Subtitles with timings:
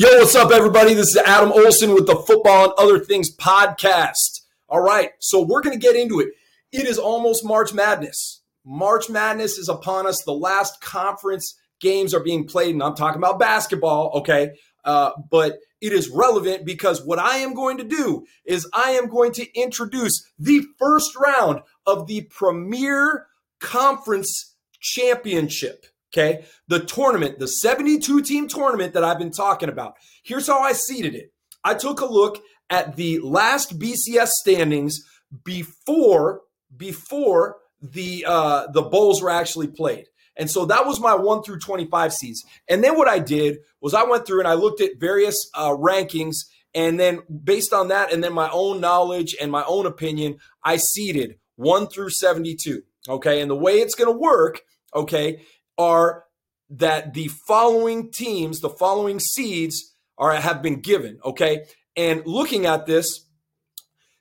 [0.00, 0.94] Yo, what's up, everybody?
[0.94, 4.40] This is Adam Olson with the Football and Other Things podcast.
[4.66, 6.30] All right, so we're going to get into it.
[6.72, 8.40] It is almost March Madness.
[8.64, 10.22] March Madness is upon us.
[10.24, 14.52] The last conference games are being played, and I'm talking about basketball, okay?
[14.86, 19.06] Uh, but it is relevant because what I am going to do is I am
[19.06, 23.26] going to introduce the first round of the Premier
[23.58, 25.84] Conference Championship.
[26.12, 26.44] Okay.
[26.66, 29.94] The tournament, the 72 team tournament that I've been talking about.
[30.24, 31.32] Here's how I seeded it.
[31.62, 34.98] I took a look at the last BCS standings
[35.44, 36.42] before
[36.76, 40.06] before the uh, the bowls were actually played.
[40.36, 42.44] And so that was my 1 through 25 seeds.
[42.68, 45.70] And then what I did was I went through and I looked at various uh,
[45.70, 46.36] rankings
[46.74, 50.76] and then based on that and then my own knowledge and my own opinion, I
[50.76, 52.82] seeded 1 through 72.
[53.08, 53.40] Okay?
[53.40, 54.62] And the way it's going to work,
[54.94, 55.42] okay,
[55.80, 56.24] are
[56.68, 61.64] that the following teams, the following seeds are have been given, okay?
[61.96, 63.26] And looking at this,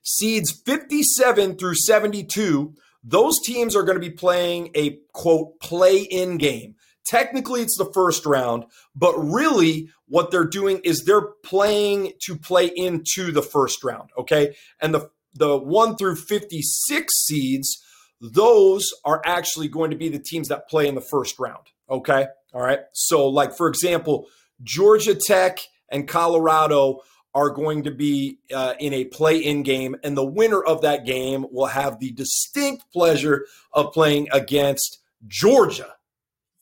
[0.01, 6.37] seeds 57 through 72, those teams are going to be playing a quote play in
[6.37, 6.75] game.
[7.05, 8.65] Technically, it's the first round,
[8.95, 14.55] but really what they're doing is they're playing to play into the first round, okay?
[14.81, 17.83] And the the 1 through 56 seeds
[18.21, 21.65] those are actually going to be the teams that play in the first round.
[21.89, 22.27] Okay.
[22.53, 22.79] All right.
[22.93, 24.27] So, like, for example,
[24.63, 26.99] Georgia Tech and Colorado
[27.33, 31.05] are going to be uh, in a play in game, and the winner of that
[31.05, 35.95] game will have the distinct pleasure of playing against Georgia.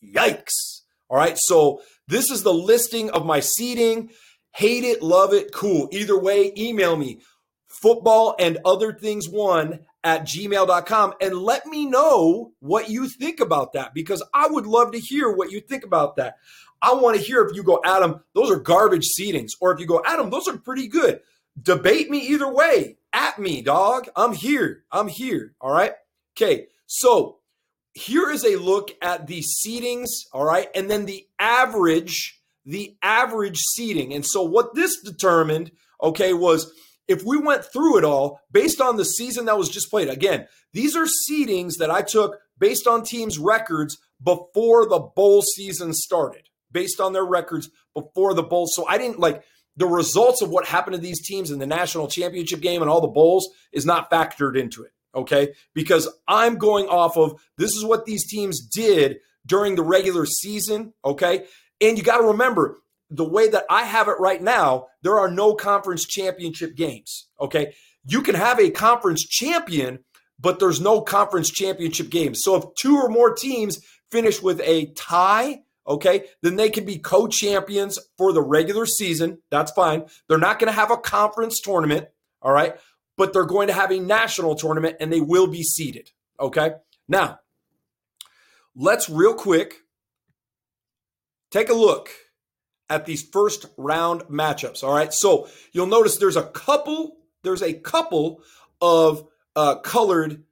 [0.03, 0.81] Yikes.
[1.09, 1.38] All right.
[1.38, 4.11] So, this is the listing of my seating.
[4.52, 5.88] Hate it, love it, cool.
[5.91, 7.19] Either way, email me
[7.81, 13.73] football and other things one at gmail.com and let me know what you think about
[13.73, 16.38] that because I would love to hear what you think about that.
[16.81, 19.85] I want to hear if you go, Adam, those are garbage seedings, or if you
[19.85, 21.19] go, Adam, those are pretty good.
[21.61, 23.00] Debate me either way.
[23.11, 24.08] At me, dog.
[24.16, 24.85] I'm here.
[24.94, 25.55] I'm here.
[25.59, 25.91] All right.
[26.38, 26.67] Okay.
[26.85, 27.40] So
[27.94, 30.07] here is a look at the seedings.
[30.31, 30.69] All right.
[30.73, 34.13] And then the average, the average seeding.
[34.13, 36.72] And so what this determined, okay, was
[37.07, 40.47] if we went through it all based on the season that was just played, again,
[40.73, 46.50] these are seedings that I took based on teams' records before the bowl season started,
[46.72, 48.67] based on their records before the bowl.
[48.67, 49.44] So I didn't like
[49.75, 53.01] the results of what happened to these teams in the national championship game and all
[53.01, 54.91] the bowls is not factored into it.
[55.16, 55.53] Okay.
[55.73, 60.94] Because I'm going off of this is what these teams did during the regular season.
[61.06, 61.46] Okay.
[61.79, 62.79] And you got to remember,
[63.09, 67.28] the way that I have it right now, there are no conference championship games.
[67.40, 67.73] Okay.
[68.06, 70.00] You can have a conference champion,
[70.40, 72.41] but there's no conference championship games.
[72.44, 73.79] So if two or more teams
[74.12, 79.40] finish with a tie, okay, then they can be co champions for the regular season.
[79.50, 80.06] That's fine.
[80.28, 82.07] They're not going to have a conference tournament.
[82.41, 82.75] All right.
[83.17, 86.12] But they're going to have a national tournament and they will be seeded.
[86.40, 86.72] Okay.
[87.07, 87.40] Now,
[88.75, 89.81] let's real quick
[91.50, 92.09] take a look
[92.90, 94.84] at these first round matchups.
[94.84, 95.14] All right.
[95.14, 98.42] So you'll notice there's a couple, there's a couple
[98.81, 100.44] of uh, colored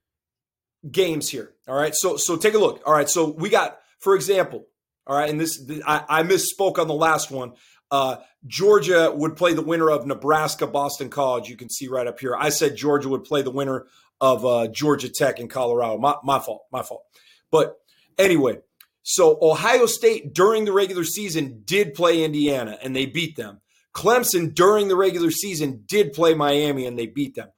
[0.89, 1.53] games here.
[1.67, 1.95] All right.
[1.95, 2.81] So so take a look.
[2.85, 3.09] All right.
[3.09, 4.67] So we got, for example,
[5.07, 7.53] all right, and this I, I misspoke on the last one.
[7.91, 11.47] Uh, Georgia would play the winner of Nebraska Boston College.
[11.47, 12.35] You can see right up here.
[12.35, 13.85] I said Georgia would play the winner
[14.19, 15.97] of uh, Georgia Tech in Colorado.
[15.99, 16.63] My, my fault.
[16.71, 17.03] My fault.
[17.51, 17.77] But
[18.17, 18.59] anyway,
[19.07, 23.61] so Ohio State during the regular season did play Indiana and they beat them.
[23.93, 27.49] Clemson during the regular season did play Miami and they beat them.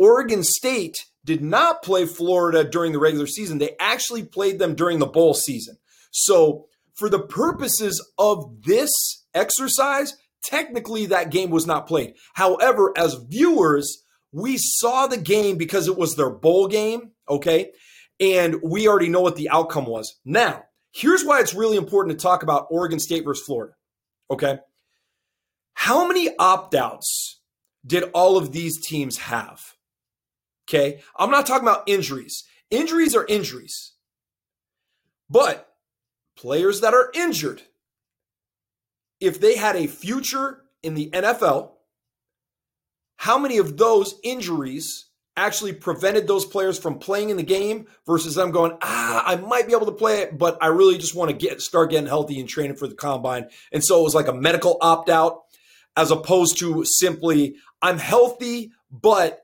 [0.00, 3.58] Oregon State did not play Florida during the regular season.
[3.58, 5.76] They actually played them during the bowl season.
[6.10, 8.90] So, for the purposes of this
[9.32, 12.14] exercise, technically that game was not played.
[12.34, 14.02] However, as viewers,
[14.32, 17.70] we saw the game because it was their bowl game, okay?
[18.20, 20.20] And we already know what the outcome was.
[20.24, 23.74] Now, here's why it's really important to talk about Oregon State versus Florida.
[24.30, 24.58] Okay.
[25.74, 27.40] How many opt outs
[27.86, 29.60] did all of these teams have?
[30.68, 31.02] Okay.
[31.16, 32.44] I'm not talking about injuries.
[32.70, 33.92] Injuries are injuries.
[35.28, 35.68] But
[36.36, 37.62] players that are injured,
[39.20, 41.72] if they had a future in the NFL,
[43.16, 48.34] how many of those injuries actually prevented those players from playing in the game versus
[48.34, 51.30] them going, ah, I might be able to play it, but I really just want
[51.30, 53.48] to get start getting healthy and training for the combine.
[53.72, 55.42] And so it was like a medical opt out
[55.96, 59.40] as opposed to simply, I'm healthy, but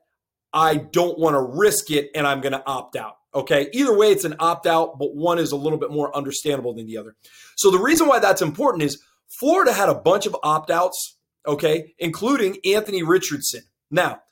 [0.52, 3.16] I don't want to risk it and I'm going to opt out.
[3.34, 3.68] Okay.
[3.72, 6.86] Either way, it's an opt out, but one is a little bit more understandable than
[6.86, 7.14] the other.
[7.56, 9.00] So the reason why that's important is
[9.38, 13.62] Florida had a bunch of opt outs, okay, including Anthony Richardson.
[13.90, 14.22] Now,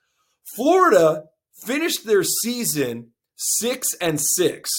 [0.57, 1.25] Florida
[1.59, 4.71] finished their season six and six,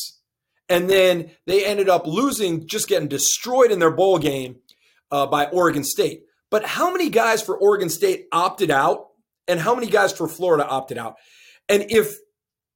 [0.68, 4.58] and then they ended up losing, just getting destroyed in their bowl game
[5.12, 6.24] uh, by Oregon State.
[6.52, 9.08] But how many guys for Oregon State opted out,
[9.48, 11.16] and how many guys for Florida opted out?
[11.68, 12.18] And if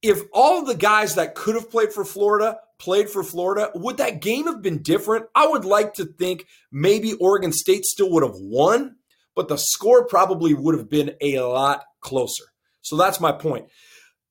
[0.01, 4.21] if all the guys that could have played for Florida played for Florida, would that
[4.21, 5.25] game have been different?
[5.33, 8.97] I would like to think maybe Oregon State still would have won,
[9.35, 12.43] but the score probably would have been a lot closer.
[12.81, 13.67] So that's my point.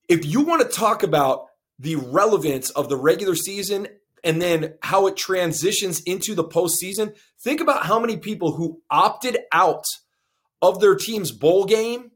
[0.09, 1.47] If you want to talk about
[1.79, 3.87] the relevance of the regular season
[4.23, 9.37] and then how it transitions into the postseason, think about how many people who opted
[9.51, 9.85] out
[10.61, 12.11] of their team's bowl game.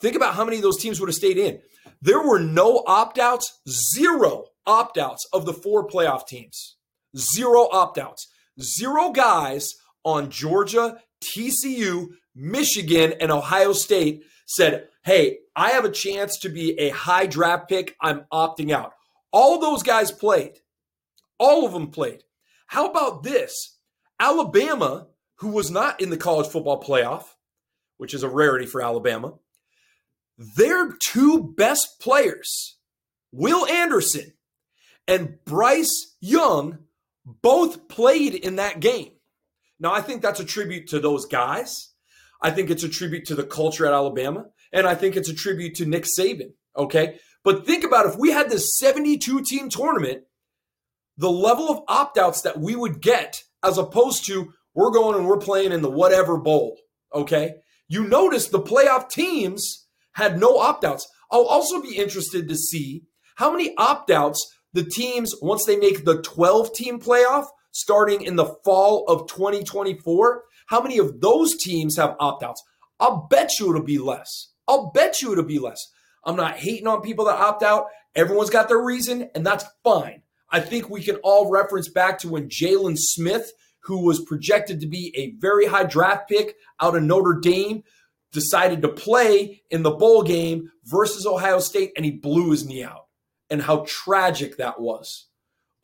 [0.00, 1.60] Think about how many of those teams would have stayed in.
[2.02, 6.76] There were no opt outs, zero opt outs of the four playoff teams.
[7.16, 8.28] Zero opt outs.
[8.60, 9.70] Zero guys
[10.04, 16.78] on Georgia, TCU, Michigan, and Ohio State said, Hey, I have a chance to be
[16.78, 17.94] a high draft pick.
[18.00, 18.92] I'm opting out.
[19.32, 20.58] All those guys played.
[21.38, 22.22] All of them played.
[22.66, 23.76] How about this?
[24.18, 27.24] Alabama, who was not in the college football playoff,
[27.98, 29.34] which is a rarity for Alabama,
[30.38, 32.76] their two best players,
[33.32, 34.32] Will Anderson
[35.06, 36.78] and Bryce Young,
[37.24, 39.12] both played in that game.
[39.78, 41.92] Now, I think that's a tribute to those guys.
[42.42, 44.46] I think it's a tribute to the culture at Alabama.
[44.72, 46.52] And I think it's a tribute to Nick Saban.
[46.76, 47.18] Okay.
[47.44, 50.24] But think about if we had this 72 team tournament,
[51.16, 55.26] the level of opt outs that we would get as opposed to we're going and
[55.26, 56.76] we're playing in the whatever bowl.
[57.14, 57.54] Okay.
[57.88, 61.08] You notice the playoff teams had no opt outs.
[61.30, 63.04] I'll also be interested to see
[63.36, 68.36] how many opt outs the teams, once they make the 12 team playoff starting in
[68.36, 72.62] the fall of 2024, how many of those teams have opt outs?
[72.98, 74.52] I'll bet you it'll be less.
[74.66, 75.86] I'll bet you it'll be less.
[76.24, 77.86] I'm not hating on people that opt out.
[78.14, 80.22] Everyone's got their reason, and that's fine.
[80.50, 84.86] I think we can all reference back to when Jaylon Smith, who was projected to
[84.86, 87.84] be a very high draft pick out of Notre Dame,
[88.32, 92.82] decided to play in the bowl game versus Ohio State and he blew his knee
[92.82, 93.06] out,
[93.50, 95.25] and how tragic that was.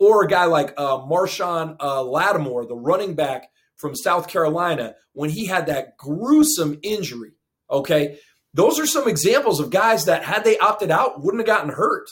[0.03, 5.31] Or a guy like uh, Marshon uh, Lattimore, the running back from South Carolina, when
[5.31, 7.35] he had that gruesome injury.
[7.71, 8.19] Okay.
[8.53, 12.11] Those are some examples of guys that, had they opted out, wouldn't have gotten hurt.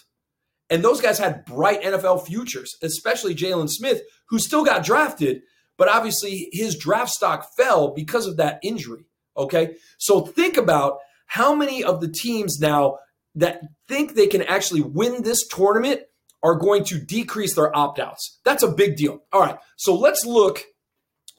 [0.70, 5.42] And those guys had bright NFL futures, especially Jaylon Smith, who still got drafted,
[5.76, 9.04] but obviously his draft stock fell because of that injury.
[9.37, 9.75] Okay.
[9.98, 12.98] So think about how many of the teams now
[13.34, 16.02] that think they can actually win this tournament
[16.42, 18.40] are going to decrease their opt outs.
[18.44, 19.22] That's a big deal.
[19.32, 19.58] All right.
[19.76, 20.64] So let's look.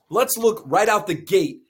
[0.09, 1.61] Let's look right out the gate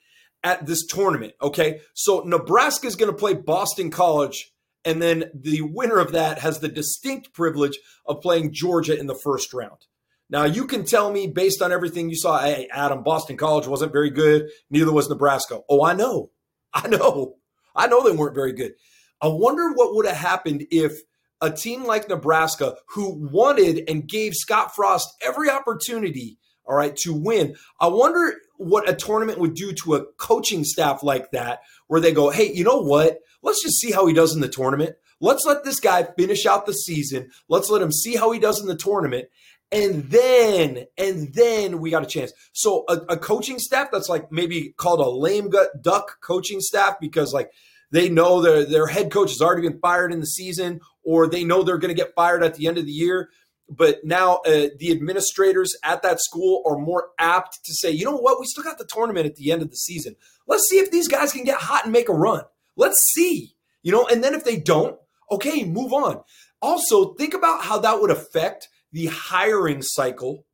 [0.42, 1.34] at this tournament.
[1.40, 1.80] Okay.
[1.94, 4.52] So Nebraska is going to play Boston College.
[4.84, 9.14] And then the winner of that has the distinct privilege of playing Georgia in the
[9.14, 9.86] first round.
[10.28, 13.92] Now, you can tell me based on everything you saw, hey, Adam, Boston College wasn't
[13.92, 14.48] very good.
[14.70, 15.60] Neither was Nebraska.
[15.68, 16.30] Oh, I know.
[16.72, 17.36] I know.
[17.76, 18.72] I know they weren't very good.
[19.20, 21.00] I wonder what would have happened if
[21.42, 27.12] a team like Nebraska, who wanted and gave Scott Frost every opportunity, all right, to
[27.12, 32.00] win, I wonder what a tournament would do to a coaching staff like that, where
[32.00, 33.18] they go, hey, you know what?
[33.42, 34.94] Let's just see how he does in the tournament.
[35.20, 37.30] Let's let this guy finish out the season.
[37.48, 39.28] Let's let him see how he does in the tournament
[39.72, 42.32] and then and then we got a chance.
[42.52, 47.32] So a, a, coaching staff that's like maybe called a lame duck coaching staff because
[47.32, 47.50] like
[47.90, 51.44] they know their their head coach has already been fired in the season, or they
[51.44, 53.30] know they're going to get fired at the end of the year.
[53.68, 58.16] But now uh, the administrators at that school are more apt to say, you know
[58.16, 60.16] what, we still got the tournament at the end of the season.
[60.46, 62.42] Let's see if these guys can get hot and make a run.
[62.76, 64.06] Let's see, you know.
[64.06, 64.98] And then if they don't,
[65.30, 66.22] okay, move on.
[66.60, 70.44] Also, think about how that would affect the hiring cycle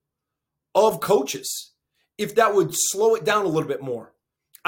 [0.75, 1.73] of coaches
[2.17, 4.12] if that would slow it down a little bit more.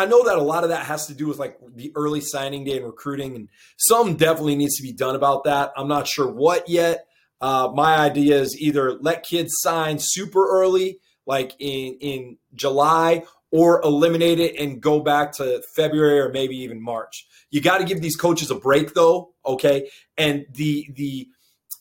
[0.00, 2.64] I know that a lot of that has to do with like the early signing
[2.64, 5.72] day and recruiting, and some definitely needs to be done about that.
[5.76, 7.04] I'm not sure what yet.
[7.38, 13.82] Uh, my idea is either let kids sign super early, like in in July, or
[13.82, 17.26] eliminate it and go back to February or maybe even March.
[17.50, 19.34] You got to give these coaches a break, though.
[19.44, 21.28] Okay, and the the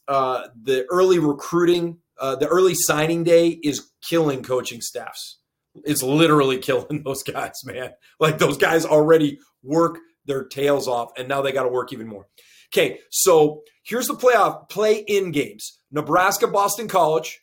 [0.10, 5.38] uh, the early recruiting, uh, the early signing day is killing coaching staffs.
[5.86, 7.92] It's literally killing those guys, man.
[8.20, 12.08] Like those guys already work their tails off, and now they got to work even
[12.08, 12.28] more.
[12.74, 17.42] Okay, so here's the playoff play in games Nebraska, Boston College.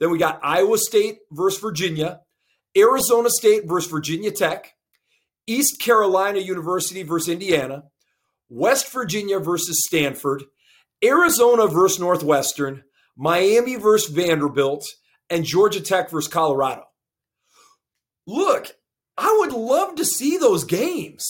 [0.00, 2.20] Then we got Iowa State versus Virginia.
[2.76, 4.72] Arizona State versus Virginia Tech,
[5.46, 7.84] East Carolina University versus Indiana,
[8.48, 10.44] West Virginia versus Stanford,
[11.04, 12.84] Arizona versus Northwestern,
[13.16, 14.86] Miami versus Vanderbilt,
[15.30, 16.84] and Georgia Tech versus Colorado.
[18.28, 18.76] Look,
[19.16, 21.26] I would love to see those games.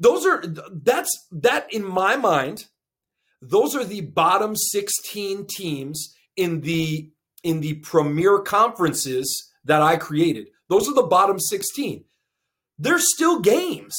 [0.00, 2.66] Those are that's that in my mind,
[3.40, 7.08] those are the bottom 16 teams in the
[7.44, 10.48] in the premier conferences that I created.
[10.68, 12.04] Those are the bottom 16.
[12.78, 13.94] There's still games.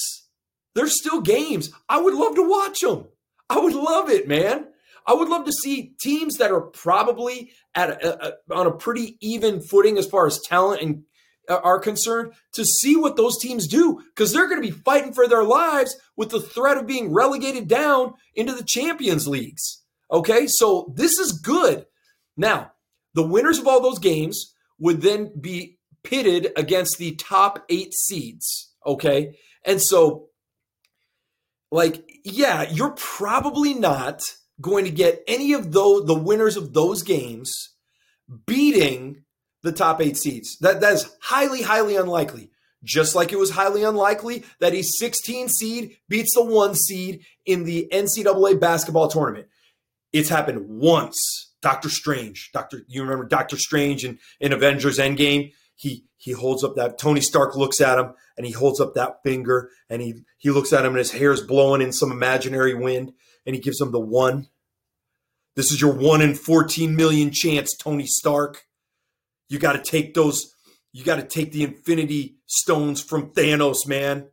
[0.74, 1.72] There's still games.
[1.88, 3.06] I would love to watch them.
[3.50, 4.68] I would love it, man.
[5.08, 9.18] I would love to see teams that are probably at a, a, on a pretty
[9.22, 11.04] even footing as far as talent and
[11.50, 15.28] are concerned to see what those teams do because they're going to be fighting for
[15.28, 19.84] their lives with the threat of being relegated down into the Champions Leagues.
[20.12, 21.86] Okay, so this is good.
[22.38, 22.72] Now,
[23.14, 28.74] the winners of all those games would then be pitted against the top eight seeds.
[28.86, 30.28] Okay, and so,
[31.72, 34.22] like, yeah, you're probably not
[34.62, 37.52] going to get any of those the winners of those games
[38.46, 39.25] beating
[39.66, 40.58] the top eight seeds.
[40.60, 42.52] That that is highly, highly unlikely.
[42.84, 47.64] Just like it was highly unlikely that a 16 seed beats the one seed in
[47.64, 49.48] the NCAA basketball tournament.
[50.14, 51.52] It's happened once.
[51.64, 55.52] Doctor Strange, Doctor, you remember Doctor Strange in, in Avengers Endgame?
[55.76, 59.24] He he holds up that Tony Stark looks at him and he holds up that
[59.24, 63.14] finger and he he looks at him and his hair's blowing in some imaginary wind
[63.48, 64.48] and he gives him the one.
[65.56, 68.65] This is your one in 14 million chance, Tony Stark.
[69.48, 70.54] You got to take those,
[70.92, 74.28] you got to take the infinity stones from Thanos, man.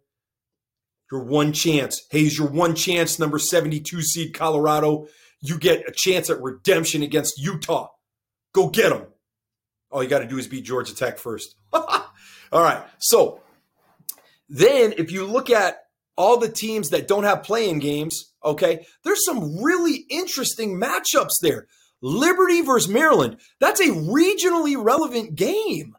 [1.10, 2.06] Your one chance.
[2.10, 5.08] Hayes, your one chance, number 72 seed Colorado.
[5.40, 7.88] You get a chance at redemption against Utah.
[8.54, 9.06] Go get them.
[9.90, 11.54] All you got to do is beat Georgia Tech first.
[11.72, 12.82] All right.
[12.98, 13.42] So
[14.48, 15.78] then if you look at
[16.16, 21.66] all the teams that don't have playing games, okay, there's some really interesting matchups there.
[22.02, 23.38] Liberty versus Maryland.
[23.60, 25.96] That's a regionally relevant game.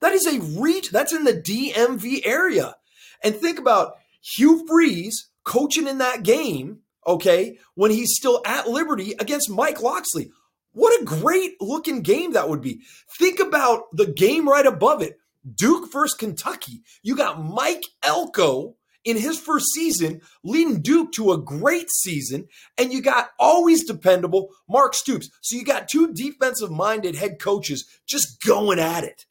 [0.00, 0.90] That is a reach.
[0.90, 2.74] That's in the DMV area.
[3.22, 9.14] And think about Hugh Freeze coaching in that game, okay, when he's still at Liberty
[9.18, 10.30] against Mike Locksley.
[10.72, 12.82] What a great looking game that would be.
[13.18, 15.18] Think about the game right above it
[15.54, 16.82] Duke versus Kentucky.
[17.02, 18.76] You got Mike Elko
[19.06, 24.50] in his first season, leading Duke to a great season, and you got always dependable
[24.68, 25.30] Mark Stoops.
[25.40, 29.24] So you got two defensive minded head coaches just going at it.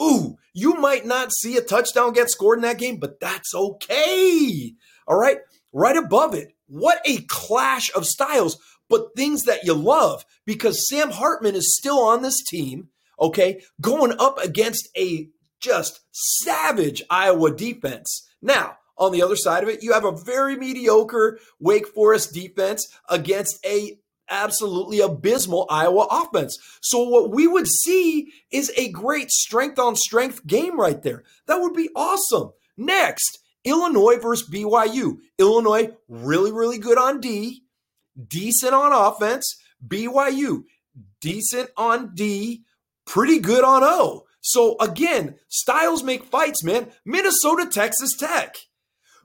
[0.00, 4.74] Ooh, you might not see a touchdown get scored in that game, but that's okay.
[5.06, 5.38] All right.
[5.72, 8.56] Right above it, what a clash of styles,
[8.88, 12.88] but things that you love because Sam Hartman is still on this team,
[13.20, 15.28] okay, going up against a
[15.60, 18.26] just savage Iowa defense.
[18.40, 22.86] Now, on the other side of it, you have a very mediocre Wake Forest defense
[23.08, 23.98] against a
[24.30, 26.56] absolutely abysmal Iowa offense.
[26.82, 31.24] So what we would see is a great strength on strength game right there.
[31.46, 32.52] That would be awesome.
[32.76, 35.18] Next, Illinois versus BYU.
[35.38, 37.62] Illinois really really good on D,
[38.28, 39.58] decent on offense.
[39.86, 40.64] BYU
[41.20, 42.64] decent on D,
[43.06, 44.24] pretty good on O.
[44.40, 46.88] So again, styles make fights, man.
[47.04, 48.56] Minnesota Texas Tech.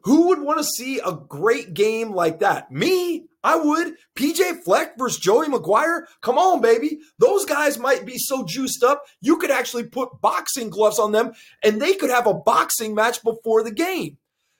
[0.03, 2.71] Who would want to see a great game like that?
[2.71, 3.95] Me, I would.
[4.15, 6.03] PJ Fleck versus Joey McGuire?
[6.21, 6.99] Come on, baby.
[7.19, 11.33] Those guys might be so juiced up, you could actually put boxing gloves on them
[11.63, 14.17] and they could have a boxing match before the game.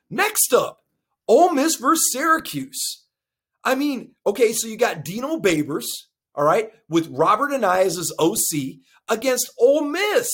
[0.09, 0.83] Next up,
[1.27, 3.05] Ole Miss versus Syracuse.
[3.63, 5.85] I mean, okay, so you got Dino Babers,
[6.35, 10.29] all right, with Robert Anae as OC against Ole Miss.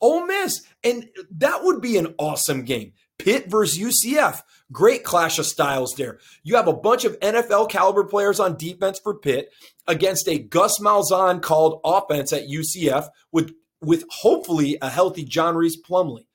[0.00, 0.62] Ole Miss.
[0.82, 2.92] And that would be an awesome game.
[3.18, 4.42] Pitt versus UCF.
[4.72, 6.18] Great clash of styles there.
[6.42, 9.50] You have a bunch of NFL caliber players on defense for Pitt
[9.86, 15.80] against a Gus Malzahn called offense at UCF with, with hopefully a healthy John Rhys
[15.80, 16.26] Plumlee.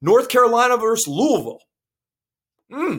[0.00, 1.60] North Carolina versus Louisville.
[2.70, 2.98] Hmm.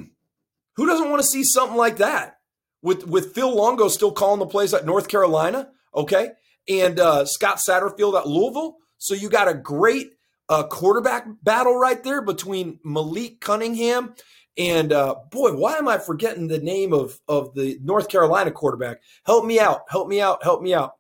[0.75, 2.39] Who doesn't want to see something like that?
[2.82, 6.32] With with Phil Longo still calling the plays at North Carolina, okay,
[6.68, 8.77] and uh, Scott Satterfield at Louisville.
[8.98, 10.12] So you got a great
[10.49, 14.15] a quarterback battle right there between Malik Cunningham
[14.57, 19.01] and uh, boy, why am I forgetting the name of of the North Carolina quarterback?
[19.25, 19.81] Help me out!
[19.89, 20.43] Help me out!
[20.43, 20.93] Help me out!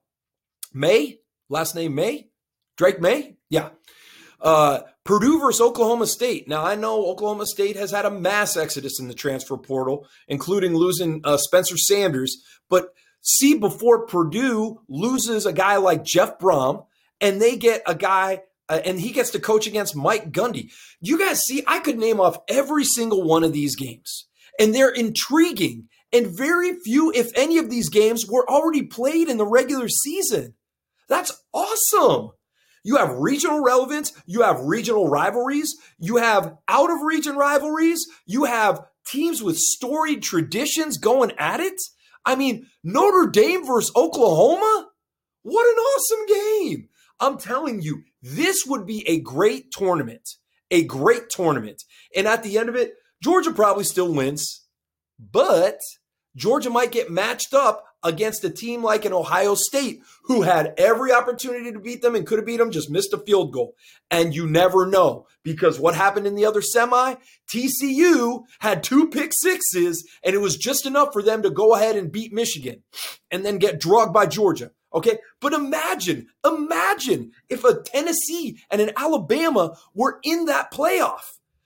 [0.73, 2.27] Maye last name Maye
[2.75, 3.69] Drake Maye yeah.
[4.41, 6.47] Uh, Purdue versus Oklahoma State.
[6.47, 10.75] Now I know Oklahoma State has had a mass exodus in the transfer portal, including
[10.75, 12.43] losing uh, Spencer Sanders.
[12.69, 12.89] But
[13.21, 16.85] see, before Purdue loses a guy like Jeff Brohm,
[17.21, 20.71] and they get a guy uh, and he gets to coach against Mike Gundy.
[20.99, 24.27] You guys see, I could name off every single one of these games,
[24.59, 25.87] and they're intriguing.
[26.13, 30.53] And very few, if any, of these games were already played in the regular season.
[31.09, 32.31] That's awesome.
[32.83, 38.43] You have regional relevance, you have regional rivalries, you have out of region rivalries, you
[38.43, 41.81] have teams with storied traditions going at it.
[42.25, 44.89] I mean, Notre Dame versus Oklahoma?
[45.41, 46.89] What an awesome game.
[47.19, 50.27] I'm telling you, this would be a great tournament,
[50.71, 51.83] a great tournament.
[52.15, 54.65] And at the end of it, Georgia probably still wins,
[55.19, 55.77] but
[56.35, 61.11] Georgia might get matched up against a team like an Ohio State who had every
[61.11, 63.75] opportunity to beat them and could have beat them, just missed a field goal.
[64.09, 67.15] And you never know because what happened in the other semi?
[67.47, 71.95] TCU had two pick sixes and it was just enough for them to go ahead
[71.95, 72.81] and beat Michigan
[73.29, 74.71] and then get drugged by Georgia.
[74.95, 75.19] Okay.
[75.41, 81.19] But imagine, imagine if a Tennessee and an Alabama were in that playoff.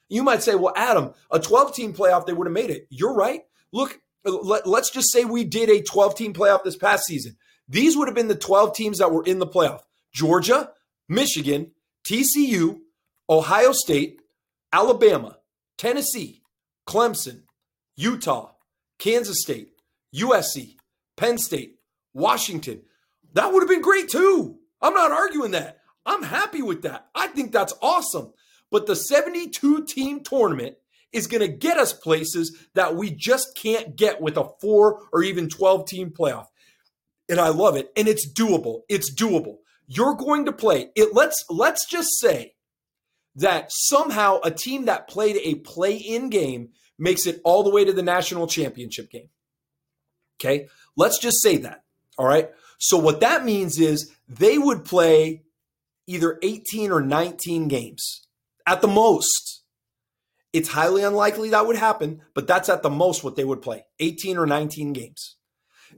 [0.09, 2.88] You might say, well, Adam, a 12 team playoff, they would have made it.
[2.89, 3.41] You're right.
[3.71, 7.38] Look, let, us just say we did a 12 team playoff this past season.
[7.67, 9.81] These would have been the 12 teams that were in the playoff
[10.12, 10.71] Georgia,
[11.07, 11.71] Michigan,
[12.09, 12.79] TCU,
[13.29, 14.21] Ohio State,
[14.74, 15.38] Alabama,
[15.77, 16.41] Tennessee,
[16.88, 17.43] Clemson,
[17.95, 18.53] Utah,
[18.98, 19.74] Kansas State,
[20.15, 20.77] USC,
[21.15, 21.75] Penn State,
[22.13, 22.81] Washington,
[23.33, 24.57] that would have been great too.
[24.81, 25.79] I'm not arguing that.
[26.05, 27.07] I'm happy with that.
[27.13, 28.33] I think that's awesome.
[28.71, 30.75] But the 72 team tournament
[31.12, 35.24] is going to get us places that we just can't get with a four or
[35.24, 36.48] even 12 team playoff.
[37.27, 37.91] And I love it.
[37.95, 38.81] And it's doable.
[38.89, 39.57] It's doable.
[39.88, 41.13] You're going to play it.
[41.13, 42.53] Let's, let's just say
[43.36, 47.86] that somehow a team that played a play in game makes it all the way
[47.86, 49.29] to the national championship game.
[50.39, 50.67] Okay.
[50.95, 51.83] Let's just say that.
[52.17, 52.50] All right.
[52.79, 55.43] So what that means is they would play
[56.07, 58.25] either 18 or 19 games
[58.65, 59.63] at the most.
[60.53, 63.86] It's highly unlikely that would happen, but that's at the most what they would play
[64.00, 65.35] 18 or 19 games.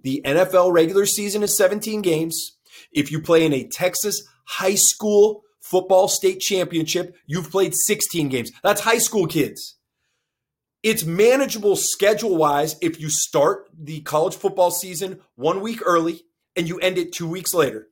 [0.03, 2.57] The NFL regular season is 17 games.
[2.91, 8.51] If you play in a Texas high school football state championship, you've played 16 games.
[8.63, 9.77] That's high school kids.
[10.83, 16.23] It's manageable schedule wise if you start the college football season one week early
[16.55, 17.87] and you end it two weeks later.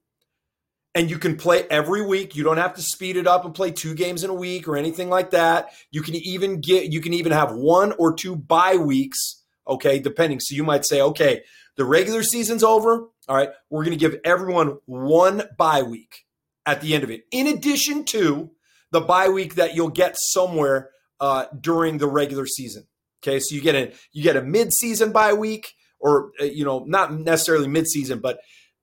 [0.95, 2.35] And you can play every week.
[2.35, 4.75] You don't have to speed it up and play two games in a week or
[4.75, 5.69] anything like that.
[5.91, 10.39] You can even get you can even have one or two bye weeks, okay, depending.
[10.39, 11.43] So you might say, okay,
[11.77, 13.07] the regular season's over.
[13.27, 16.25] All right, we're to give everyone one bye week
[16.65, 17.25] at the end of it.
[17.31, 18.49] In addition to
[18.91, 22.87] the bye week that you'll get somewhere uh, during the regular season.
[23.21, 26.83] Okay, so you get a you get a mid-season bye week, or uh, you know
[26.87, 28.39] not necessarily midseason, but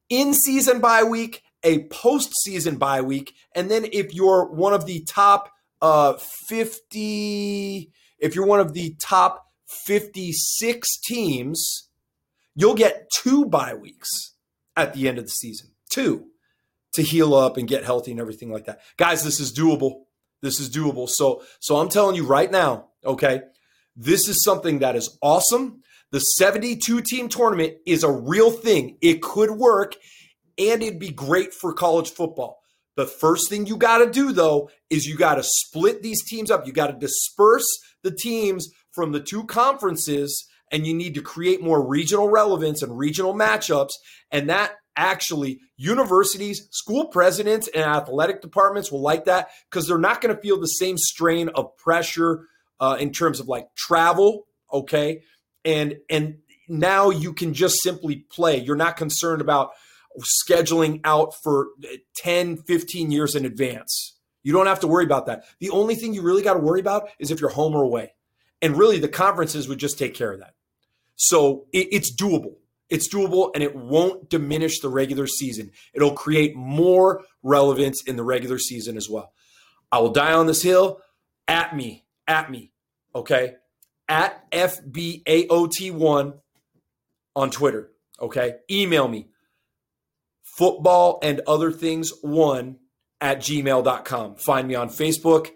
[0.09, 5.05] in season bye week, a postseason bye week, and then if you're one of the
[5.05, 5.51] top
[5.83, 6.15] uh,
[6.49, 9.47] 50, if you're one of the top
[9.85, 11.89] 56 teams,
[12.55, 14.35] you'll get two bye weeks
[14.77, 15.71] at the end of the season.
[15.91, 16.27] Two
[16.95, 18.81] to heal up and get healthy and everything like that.
[18.97, 20.05] Guys, this is doable.
[20.43, 21.09] This is doable.
[21.09, 23.43] So so I'm telling you right now, okay?
[23.95, 25.83] This is something that is awesome.
[26.13, 28.97] The 72 team tournament is a real thing.
[29.03, 29.97] It could work
[30.59, 32.59] and it'd be great for college football.
[32.97, 36.51] The first thing you got to do, though, is you got to split these teams
[36.51, 36.67] up.
[36.67, 37.67] You got to disperse
[38.03, 42.97] the teams from the two conferences, and you need to create more regional relevance and
[42.97, 43.91] regional matchups.
[44.31, 50.23] And that actually, universities, school presidents, and athletic departments will like that because they're not
[50.23, 52.47] going to feel the same strain of pressure
[52.81, 54.47] uh, in terms of like travel.
[54.73, 55.21] Okay
[55.67, 58.59] and and now you can just simply play.
[58.59, 59.73] You're not concerned about
[60.49, 61.69] scheduling out for
[62.17, 64.17] 10 15 years in advance.
[64.43, 65.45] You don't have to worry about that.
[65.59, 68.15] The only thing you really got to worry about is if you're home or away.
[68.63, 70.55] And really the conferences would just take care of that.
[71.17, 72.55] So it, it's doable.
[72.89, 75.73] It's doable and it won't diminish the regular season.
[75.93, 79.33] It'll create more relevance in the regular season as well.
[79.91, 81.01] I will die on this hill.
[81.49, 82.07] At me.
[82.29, 82.73] At me.
[83.15, 83.57] Okay
[84.09, 86.35] at FBAOT1
[87.35, 87.91] on Twitter.
[88.21, 88.57] Okay.
[88.71, 89.29] Email me
[90.43, 92.79] football and other things one
[93.21, 94.37] at gmail.com.
[94.37, 95.51] Find me on Facebook,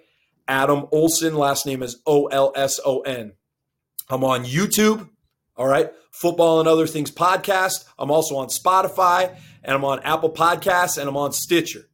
[0.46, 1.34] Adam Olson.
[1.34, 3.32] Last name is O L S O N.
[4.08, 5.08] I'm on YouTube.
[5.56, 5.90] All right.
[6.10, 7.84] Football and other things podcast.
[7.98, 11.88] I'm also on Spotify and I'm on Apple Podcasts and I'm on Stitcher.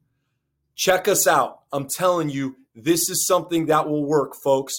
[0.75, 1.61] Check us out.
[1.73, 4.75] I'm telling you, this is something that will work, folks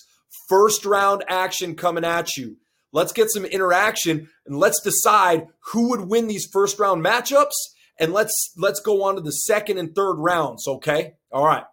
[0.48, 2.58] First round action coming at you.
[2.92, 7.52] Let's get some interaction and let's decide who would win these first round matchups.
[8.00, 10.68] And let's let's go on to the second and third rounds.
[10.68, 11.64] Okay, all right.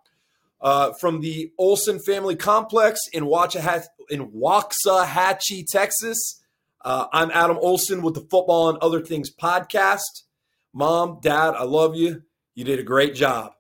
[0.61, 6.41] Uh, from the Olson Family Complex in, Wachahat- in Waxahachie, Texas.
[6.83, 10.23] Uh, I'm Adam Olson with the Football and Other Things podcast.
[10.73, 12.23] Mom, Dad, I love you.
[12.55, 13.54] You did a great job.